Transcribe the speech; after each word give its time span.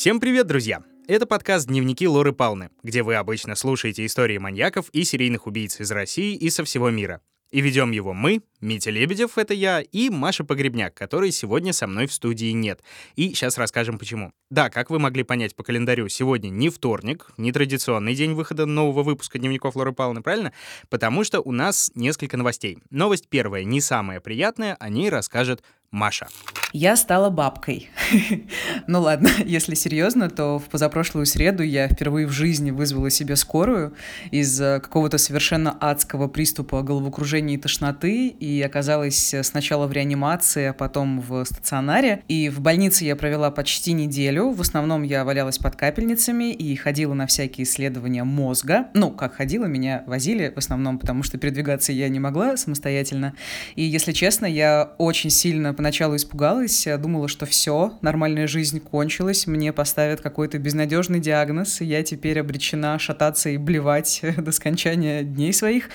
Всем 0.00 0.18
привет, 0.18 0.46
друзья! 0.46 0.82
Это 1.08 1.26
подкаст 1.26 1.68
«Дневники 1.68 2.08
Лоры 2.08 2.32
Палны», 2.32 2.70
где 2.82 3.02
вы 3.02 3.16
обычно 3.16 3.54
слушаете 3.54 4.06
истории 4.06 4.38
маньяков 4.38 4.88
и 4.94 5.04
серийных 5.04 5.46
убийц 5.46 5.78
из 5.78 5.90
России 5.90 6.34
и 6.34 6.48
со 6.48 6.64
всего 6.64 6.88
мира. 6.88 7.20
И 7.50 7.60
ведем 7.60 7.90
его 7.90 8.14
мы, 8.14 8.40
Митя 8.60 8.90
Лебедев, 8.90 9.36
это 9.36 9.54
я, 9.54 9.80
и 9.80 10.08
Маша 10.08 10.44
Погребняк, 10.44 10.94
которой 10.94 11.32
сегодня 11.32 11.72
со 11.72 11.86
мной 11.86 12.06
в 12.06 12.12
студии 12.12 12.52
нет. 12.52 12.80
И 13.16 13.34
сейчас 13.34 13.58
расскажем 13.58 13.98
почему. 13.98 14.32
Да, 14.50 14.70
как 14.70 14.88
вы 14.88 14.98
могли 14.98 15.22
понять 15.22 15.56
по 15.56 15.64
календарю, 15.64 16.08
сегодня 16.08 16.48
не 16.48 16.68
вторник, 16.68 17.30
не 17.36 17.50
традиционный 17.50 18.14
день 18.14 18.34
выхода 18.34 18.66
нового 18.66 19.02
выпуска 19.02 19.38
дневников 19.38 19.76
Лоры 19.76 19.92
Павловны, 19.92 20.22
правильно? 20.22 20.52
Потому 20.88 21.24
что 21.24 21.40
у 21.40 21.52
нас 21.52 21.90
несколько 21.94 22.36
новостей. 22.36 22.78
Новость 22.88 23.28
первая, 23.28 23.64
не 23.64 23.80
самая 23.80 24.20
приятная, 24.20 24.76
о 24.76 24.88
ней 24.88 25.10
расскажет 25.10 25.62
Маша. 25.92 26.28
Я 26.72 26.94
стала 26.94 27.30
бабкой. 27.30 27.90
ну 28.86 29.00
ладно, 29.00 29.28
если 29.44 29.74
серьезно, 29.74 30.30
то 30.30 30.60
в 30.60 30.68
позапрошлую 30.68 31.26
среду 31.26 31.64
я 31.64 31.88
впервые 31.88 32.28
в 32.28 32.30
жизни 32.30 32.70
вызвала 32.70 33.10
себе 33.10 33.34
скорую 33.34 33.94
из 34.30 34.56
какого-то 34.56 35.18
совершенно 35.18 35.76
адского 35.80 36.28
приступа 36.28 36.82
головокружения 36.82 37.56
и 37.56 37.58
тошноты, 37.58 38.28
и 38.28 38.62
оказалась 38.62 39.34
сначала 39.42 39.88
в 39.88 39.92
реанимации, 39.92 40.66
а 40.66 40.72
потом 40.72 41.20
в 41.20 41.44
стационаре. 41.44 42.22
И 42.28 42.48
в 42.50 42.60
больнице 42.60 43.04
я 43.04 43.16
провела 43.16 43.50
почти 43.50 43.92
неделю. 43.92 44.50
В 44.50 44.60
основном 44.60 45.02
я 45.02 45.24
валялась 45.24 45.58
под 45.58 45.74
капельницами 45.74 46.52
и 46.52 46.76
ходила 46.76 47.14
на 47.14 47.26
всякие 47.26 47.64
исследования 47.64 48.22
мозга. 48.22 48.86
Ну, 48.94 49.10
как 49.10 49.34
ходила, 49.34 49.64
меня 49.64 50.04
возили 50.06 50.52
в 50.54 50.58
основном, 50.58 51.00
потому 51.00 51.24
что 51.24 51.36
передвигаться 51.36 51.90
я 51.92 52.08
не 52.08 52.20
могла 52.20 52.56
самостоятельно. 52.56 53.34
И, 53.74 53.82
если 53.82 54.12
честно, 54.12 54.46
я 54.46 54.92
очень 54.98 55.30
сильно 55.30 55.74
поначалу 55.80 56.16
испугалась, 56.16 56.86
думала, 56.98 57.26
что 57.26 57.46
все, 57.46 57.98
нормальная 58.02 58.46
жизнь 58.46 58.80
кончилась, 58.80 59.46
мне 59.46 59.72
поставят 59.72 60.20
какой-то 60.20 60.58
безнадежный 60.58 61.20
диагноз, 61.20 61.80
и 61.80 61.86
я 61.86 62.02
теперь 62.02 62.38
обречена 62.38 62.98
шататься 62.98 63.48
и 63.48 63.56
блевать 63.56 64.20
до 64.36 64.52
скончания 64.52 65.22
дней 65.22 65.54
своих. 65.54 65.88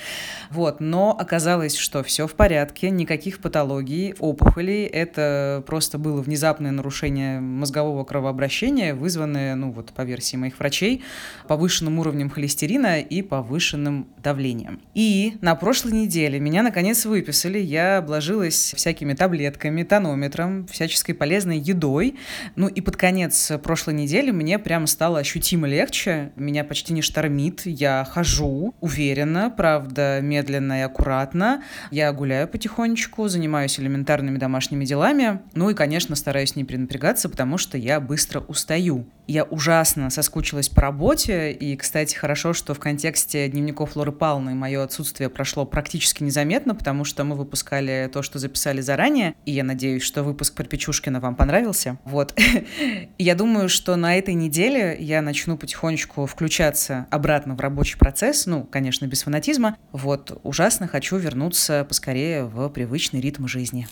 Вот, 0.49 0.79
но 0.79 1.15
оказалось, 1.15 1.77
что 1.77 2.01
все 2.01 2.25
в 2.25 2.33
порядке, 2.33 2.89
никаких 2.89 3.41
патологий, 3.41 4.15
опухолей, 4.17 4.87
это 4.87 5.63
просто 5.67 5.99
было 5.99 6.19
внезапное 6.19 6.71
нарушение 6.71 7.39
мозгового 7.39 8.03
кровообращения, 8.05 8.95
вызванное, 8.95 9.53
ну 9.53 9.69
вот 9.69 9.91
по 9.91 10.01
версии 10.01 10.35
моих 10.35 10.57
врачей, 10.57 11.03
повышенным 11.47 11.99
уровнем 11.99 12.31
холестерина 12.31 13.01
и 13.01 13.21
повышенным 13.21 14.07
давлением. 14.17 14.81
И 14.95 15.37
на 15.41 15.53
прошлой 15.53 15.91
неделе 15.91 16.39
меня 16.39 16.63
наконец 16.63 17.05
выписали, 17.05 17.59
я 17.59 17.99
обложилась 17.99 18.73
всякими 18.75 19.13
таблетками, 19.13 19.74
метанометром, 19.75 20.65
всяческой 20.67 21.13
полезной 21.13 21.57
едой. 21.57 22.15
Ну 22.55 22.67
и 22.67 22.81
под 22.81 22.97
конец 22.97 23.51
прошлой 23.63 23.93
недели 23.93 24.31
мне 24.31 24.57
прямо 24.57 24.87
стало 24.87 25.19
ощутимо 25.19 25.67
легче. 25.67 26.31
Меня 26.35 26.63
почти 26.63 26.93
не 26.93 27.01
штормит. 27.01 27.61
Я 27.65 28.07
хожу 28.09 28.73
уверенно, 28.81 29.53
правда, 29.55 30.19
медленно 30.21 30.79
и 30.79 30.81
аккуратно. 30.81 31.63
Я 31.91 32.11
гуляю 32.13 32.47
потихонечку, 32.47 33.27
занимаюсь 33.27 33.79
элементарными 33.79 34.37
домашними 34.37 34.85
делами. 34.85 35.41
Ну 35.53 35.69
и, 35.69 35.73
конечно, 35.73 36.15
стараюсь 36.15 36.55
не 36.55 36.63
перенапрягаться, 36.63 37.29
потому 37.29 37.57
что 37.57 37.77
я 37.77 37.99
быстро 37.99 38.39
устаю. 38.39 39.05
Я 39.27 39.43
ужасно 39.43 40.09
соскучилась 40.11 40.69
по 40.69 40.81
работе, 40.81 41.51
и, 41.51 41.75
кстати, 41.75 42.15
хорошо, 42.15 42.53
что 42.53 42.75
в 42.75 42.79
контексте 42.79 43.47
дневников 43.47 43.95
Лоры 43.95 44.11
Палны 44.11 44.53
мое 44.53 44.83
отсутствие 44.83 45.29
прошло 45.29 45.65
практически 45.65 46.21
незаметно, 46.21 46.75
потому 46.75 47.05
что 47.05 47.23
мы 47.23 47.35
выпускали 47.35 48.09
то, 48.13 48.21
что 48.21 48.37
записали 48.37 48.81
заранее, 48.81 49.33
и 49.45 49.51
я 49.51 49.63
надеюсь, 49.65 50.03
что 50.03 50.23
выпуск 50.23 50.55
про 50.55 50.63
Печушкина 50.63 51.19
вам 51.19 51.35
понравился. 51.35 51.97
Вот. 52.05 52.33
я 53.17 53.35
думаю, 53.35 53.69
что 53.69 53.95
на 53.95 54.17
этой 54.17 54.33
неделе 54.33 54.95
я 54.99 55.21
начну 55.21 55.57
потихонечку 55.57 56.25
включаться 56.25 57.07
обратно 57.11 57.55
в 57.55 57.59
рабочий 57.59 57.97
процесс, 57.97 58.45
ну, 58.45 58.63
конечно, 58.63 59.05
без 59.05 59.23
фанатизма. 59.23 59.77
Вот, 59.91 60.39
ужасно 60.43 60.87
хочу 60.87 61.17
вернуться 61.17 61.85
поскорее 61.87 62.45
в 62.45 62.69
привычный 62.69 63.19
ритм 63.19 63.47
жизни. 63.47 63.87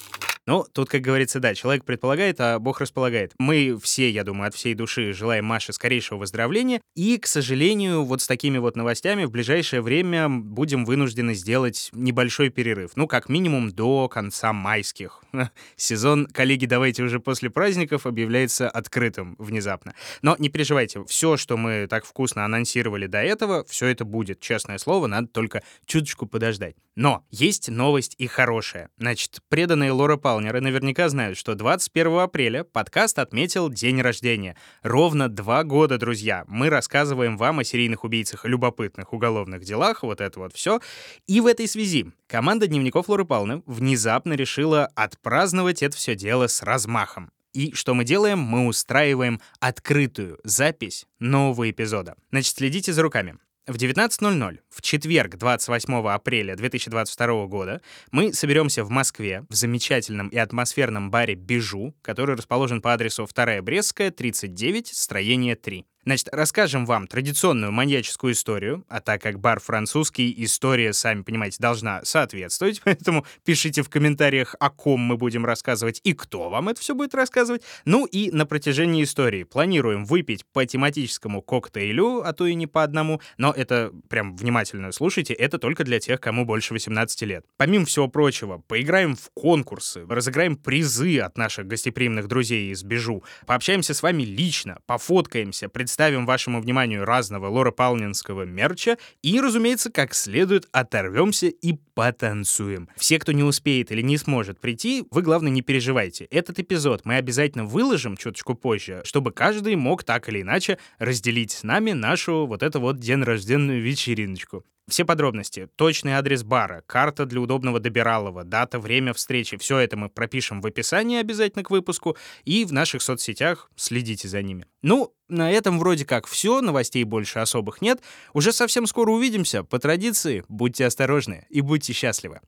Ну, 0.45 0.65
тут, 0.73 0.89
как 0.89 1.01
говорится, 1.01 1.39
да, 1.39 1.55
человек 1.55 1.85
предполагает, 1.85 2.39
а 2.39 2.59
Бог 2.59 2.81
располагает. 2.81 3.33
Мы 3.37 3.77
все, 3.81 4.09
я 4.09 4.23
думаю, 4.25 4.49
от 4.49 4.55
всей 4.55 4.73
души 4.73 5.13
желаем 5.13 5.45
Маше 5.45 5.71
скорейшего 5.71 6.19
выздоровления. 6.19 6.81
И, 6.95 7.17
к 7.17 7.27
сожалению, 7.27 8.03
вот 8.03 8.21
с 8.21 8.27
такими 8.27 8.57
вот 8.57 8.75
новостями 8.75 9.23
в 9.23 9.31
ближайшее 9.31 9.81
время 9.81 10.27
будем 10.27 10.83
вынуждены 10.83 11.33
сделать 11.33 11.89
небольшой 11.93 12.49
перерыв. 12.49 12.91
Ну, 12.95 13.07
как 13.07 13.29
минимум 13.29 13.71
до 13.71 14.09
конца 14.09 14.51
майских. 14.51 15.23
Сезон, 15.77 16.27
коллеги, 16.27 16.65
давайте 16.65 17.03
уже 17.03 17.21
после 17.21 17.49
праздников 17.49 18.05
объявляется 18.05 18.69
открытым 18.69 19.35
внезапно. 19.39 19.93
Но 20.21 20.35
не 20.39 20.49
переживайте, 20.49 21.05
все, 21.05 21.37
что 21.37 21.55
мы 21.55 21.87
так 21.89 22.05
вкусно 22.05 22.43
анонсировали 22.43 23.07
до 23.07 23.19
этого, 23.19 23.63
все 23.65 23.87
это 23.87 24.03
будет, 24.03 24.41
честное 24.41 24.77
слово, 24.77 25.07
надо 25.07 25.27
только 25.27 25.63
чуточку 25.85 26.25
подождать. 26.25 26.75
Но 26.95 27.25
есть 27.31 27.69
новость 27.69 28.15
и 28.17 28.27
хорошая. 28.27 28.89
Значит, 28.97 29.39
преданные 29.49 29.91
Лора 29.91 30.17
Палнеры 30.33 30.61
наверняка 30.61 31.09
знают, 31.09 31.37
что 31.37 31.53
21 31.53 32.17
апреля 32.17 32.63
подкаст 32.63 33.19
отметил 33.19 33.69
день 33.69 34.01
рождения. 34.01 34.57
Ровно 34.81 35.29
два 35.29 35.63
года, 35.63 35.99
друзья. 35.99 36.43
Мы 36.47 36.71
рассказываем 36.71 37.37
вам 37.37 37.59
о 37.59 37.63
серийных 37.63 38.03
убийцах, 38.03 38.43
любопытных 38.43 39.13
уголовных 39.13 39.63
делах, 39.63 40.01
вот 40.01 40.21
это 40.21 40.39
вот 40.39 40.51
все. 40.55 40.81
И 41.27 41.39
в 41.39 41.45
этой 41.45 41.67
связи 41.67 42.11
команда 42.25 42.65
дневников 42.65 43.09
Лоры 43.09 43.25
Палны 43.25 43.61
внезапно 43.67 44.33
решила 44.33 44.87
отпраздновать 44.95 45.83
это 45.83 45.95
все 45.95 46.15
дело 46.15 46.47
с 46.47 46.63
размахом. 46.63 47.29
И 47.53 47.71
что 47.75 47.93
мы 47.93 48.03
делаем? 48.03 48.39
Мы 48.39 48.65
устраиваем 48.65 49.39
открытую 49.59 50.39
запись 50.43 51.05
нового 51.19 51.69
эпизода. 51.69 52.15
Значит, 52.31 52.55
следите 52.55 52.91
за 52.91 53.03
руками. 53.03 53.37
В 53.65 53.77
19.00 53.77 54.59
в 54.69 54.81
четверг, 54.81 55.37
28 55.37 56.07
апреля 56.09 56.57
2022 56.57 57.45
года, 57.45 57.81
мы 58.11 58.33
соберемся 58.33 58.83
в 58.83 58.89
Москве 58.89 59.45
в 59.49 59.53
замечательном 59.53 60.27
и 60.27 60.37
атмосферном 60.37 61.09
баре 61.09 61.35
«Бежу», 61.35 61.95
который 62.01 62.35
расположен 62.35 62.81
по 62.81 62.91
адресу 62.91 63.25
2 63.25 63.61
Брестская, 63.61 64.11
39, 64.11 64.87
строение 64.89 65.55
3. 65.55 65.85
Значит, 66.05 66.27
расскажем 66.33 66.85
вам 66.85 67.07
традиционную 67.07 67.71
маньяческую 67.71 68.33
историю, 68.33 68.83
а 68.89 68.99
так 68.99 69.21
как 69.21 69.39
бар 69.39 69.61
французский, 69.61 70.33
история, 70.43 70.91
сами 70.91 71.21
понимаете, 71.21 71.57
должна 71.59 72.03
соответствовать, 72.03 72.81
поэтому 72.83 73.25
пишите 73.45 73.83
в 73.83 73.89
комментариях, 73.89 74.55
о 74.59 74.69
ком 74.69 74.99
мы 74.99 75.15
будем 75.15 75.45
рассказывать 75.45 76.01
и 76.03 76.13
кто 76.13 76.49
вам 76.49 76.67
это 76.67 76.81
все 76.81 76.93
будет 76.93 77.15
рассказывать. 77.15 77.63
Ну 77.85 78.05
и 78.05 78.31
на 78.31 78.45
протяжении 78.45 79.03
истории 79.03 79.43
планируем 79.43 80.03
выпить 80.03 80.45
по 80.51 80.65
тематическому 80.65 81.41
коктейлю, 81.41 82.21
а 82.27 82.33
то 82.33 82.47
и 82.47 82.53
не 82.53 82.67
по 82.67 82.83
одному, 82.83 83.21
но 83.37 83.53
это 83.55 83.93
прям 84.09 84.35
внимательно 84.35 84.91
слушайте, 84.91 85.33
это 85.33 85.57
только 85.57 85.85
для 85.85 86.01
тех, 86.01 86.19
кому 86.19 86.45
больше 86.45 86.73
18 86.73 87.21
лет. 87.21 87.45
Помимо 87.55 87.85
всего 87.85 88.09
прочего, 88.09 88.57
поиграем 88.67 89.15
в 89.15 89.29
конкурсы, 89.33 90.05
разыграем 90.07 90.57
призы 90.57 91.19
от 91.19 91.37
наших 91.37 91.65
гостеприимных 91.67 92.27
друзей 92.27 92.71
из 92.71 92.83
Бежу, 92.83 93.23
пообщаемся 93.47 93.93
с 93.93 94.03
вами 94.03 94.23
лично, 94.23 94.79
пофоткаемся, 94.85 95.69
представим 95.69 95.92
представим 95.93 96.25
вашему 96.25 96.59
вниманию 96.59 97.05
разного 97.05 97.45
Лора 97.45 97.69
Палнинского 97.69 98.45
мерча 98.45 98.97
и, 99.21 99.39
разумеется, 99.39 99.91
как 99.91 100.15
следует 100.15 100.67
оторвемся 100.71 101.49
и 101.49 101.73
потанцуем. 101.93 102.89
Все, 102.97 103.19
кто 103.19 103.31
не 103.31 103.43
успеет 103.43 103.91
или 103.91 104.01
не 104.01 104.17
сможет 104.17 104.59
прийти, 104.59 105.03
вы, 105.11 105.21
главное, 105.21 105.51
не 105.51 105.61
переживайте. 105.61 106.25
Этот 106.31 106.57
эпизод 106.57 107.01
мы 107.05 107.17
обязательно 107.17 107.65
выложим 107.65 108.17
чуточку 108.17 108.55
позже, 108.55 109.03
чтобы 109.05 109.31
каждый 109.31 109.75
мог 109.75 110.03
так 110.03 110.27
или 110.29 110.41
иначе 110.41 110.79
разделить 110.97 111.51
с 111.51 111.61
нами 111.61 111.91
нашу 111.91 112.47
вот 112.47 112.63
эту 112.63 112.79
вот 112.79 112.97
день 112.97 113.21
рожденную 113.21 113.79
вечериночку. 113.83 114.65
Все 114.89 115.05
подробности, 115.05 115.69
точный 115.77 116.13
адрес 116.13 116.43
бара, 116.43 116.83
карта 116.85 117.25
для 117.25 117.39
удобного 117.39 117.79
добиралова, 117.79 118.43
дата, 118.43 118.79
время 118.79 119.13
встречи, 119.13 119.55
все 119.57 119.77
это 119.77 119.95
мы 119.95 120.09
пропишем 120.09 120.59
в 120.59 120.65
описании 120.65 121.19
обязательно 121.19 121.63
к 121.63 121.71
выпуску 121.71 122.17
и 122.43 122.65
в 122.65 122.73
наших 122.73 123.01
соцсетях 123.01 123.71
следите 123.77 124.27
за 124.27 124.41
ними. 124.41 124.65
Ну, 124.81 125.13
на 125.29 125.49
этом 125.51 125.79
вроде 125.79 126.05
как 126.05 126.27
все, 126.27 126.59
новостей 126.59 127.05
больше 127.05 127.39
особых 127.39 127.81
нет. 127.81 128.01
Уже 128.33 128.51
совсем 128.51 128.85
скоро 128.85 129.11
увидимся. 129.11 129.63
По 129.63 129.79
традиции, 129.79 130.43
будьте 130.49 130.85
осторожны 130.85 131.47
и 131.49 131.61
будьте 131.61 131.93
счастливы. 131.93 132.41